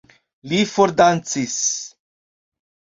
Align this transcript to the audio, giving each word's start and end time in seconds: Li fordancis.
Li 0.53 0.61
fordancis. 0.71 1.61